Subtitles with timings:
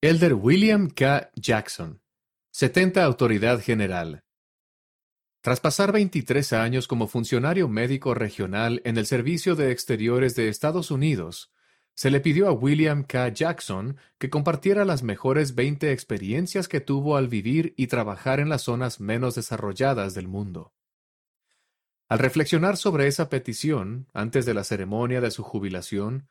[0.00, 1.28] Elder William K.
[1.34, 2.00] Jackson,
[2.52, 4.22] 70 Autoridad General.
[5.40, 10.92] Tras pasar 23 años como funcionario médico regional en el Servicio de Exteriores de Estados
[10.92, 11.50] Unidos,
[11.94, 13.30] se le pidió a William K.
[13.30, 18.62] Jackson que compartiera las mejores 20 experiencias que tuvo al vivir y trabajar en las
[18.62, 20.74] zonas menos desarrolladas del mundo.
[22.08, 26.28] Al reflexionar sobre esa petición, antes de la ceremonia de su jubilación,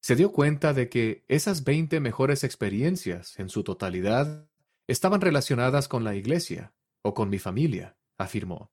[0.00, 4.48] se dio cuenta de que esas veinte mejores experiencias, en su totalidad,
[4.86, 8.72] estaban relacionadas con la Iglesia o con mi familia, afirmó.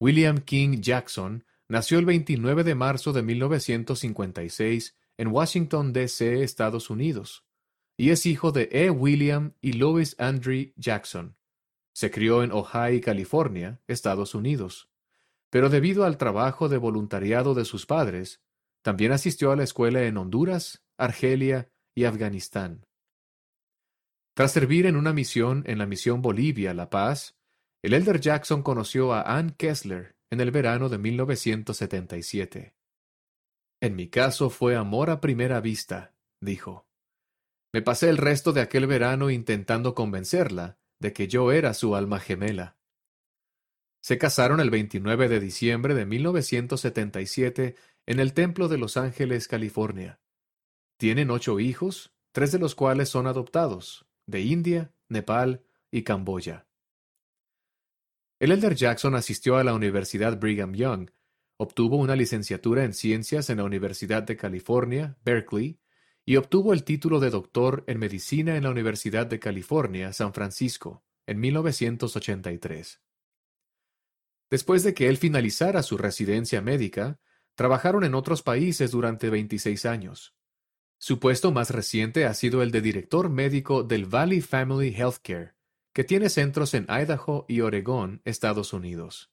[0.00, 7.46] William King Jackson nació el 29 de marzo de 1956 en Washington, D.C., Estados Unidos,
[7.96, 8.90] y es hijo de E.
[8.90, 11.36] William y Lois Andre Jackson.
[11.94, 14.90] Se crió en Ohio, California, Estados Unidos,
[15.48, 18.42] pero debido al trabajo de voluntariado de sus padres,
[18.86, 22.86] también asistió a la escuela en Honduras, Argelia y Afganistán.
[24.32, 27.36] Tras servir en una misión en la misión Bolivia La Paz,
[27.82, 32.76] el Elder Jackson conoció a Ann Kessler en el verano de 1977.
[33.80, 36.86] En mi caso fue amor a primera vista, dijo.
[37.72, 42.20] Me pasé el resto de aquel verano intentando convencerla de que yo era su alma
[42.20, 42.76] gemela.
[44.00, 47.74] Se casaron el 29 de diciembre de 1977
[48.06, 50.20] en el Templo de Los Ángeles, California.
[50.96, 56.66] Tienen ocho hijos, tres de los cuales son adoptados, de India, Nepal y Camboya.
[58.38, 61.10] El Elder Jackson asistió a la Universidad Brigham Young,
[61.56, 65.80] obtuvo una licenciatura en ciencias en la Universidad de California, Berkeley,
[66.24, 71.04] y obtuvo el título de doctor en medicina en la Universidad de California, San Francisco,
[71.26, 73.00] en 1983.
[74.50, 77.18] Después de que él finalizara su residencia médica,
[77.56, 80.36] Trabajaron en otros países durante 26 años.
[80.98, 85.54] Su puesto más reciente ha sido el de director médico del Valley Family Healthcare,
[85.92, 89.32] que tiene centros en Idaho y Oregón, Estados Unidos.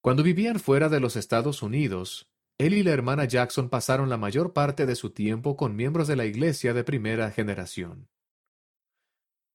[0.00, 2.28] Cuando vivían fuera de los Estados Unidos,
[2.58, 6.16] él y la hermana Jackson pasaron la mayor parte de su tiempo con miembros de
[6.16, 8.08] la Iglesia de primera generación.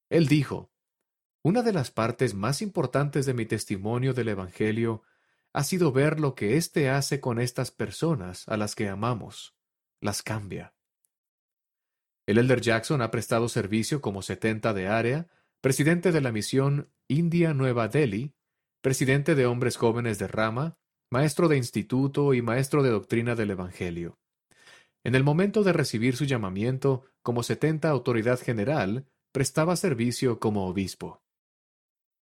[0.09, 0.71] Él dijo,
[1.43, 5.03] Una de las partes más importantes de mi testimonio del Evangelio
[5.53, 9.55] ha sido ver lo que éste hace con estas personas a las que amamos.
[10.01, 10.73] Las cambia.
[12.25, 15.27] El Elder Jackson ha prestado servicio como 70 de área,
[15.59, 18.33] presidente de la misión India Nueva Delhi,
[18.81, 20.77] presidente de Hombres Jóvenes de Rama,
[21.11, 24.17] maestro de instituto y maestro de doctrina del Evangelio.
[25.03, 31.20] En el momento de recibir su llamamiento como 70 autoridad general, prestaba servicio como obispo.